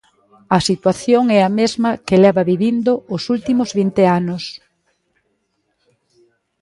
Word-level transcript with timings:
A 0.57 0.59
situación 0.69 1.23
é 1.37 1.39
a 1.43 1.51
mesma 1.59 1.91
que 2.07 2.21
leva 2.25 2.47
vivindo 2.51 2.91
os 3.15 3.23
últimos 3.35 3.69
vinte 3.79 4.03
anos. 4.19 4.43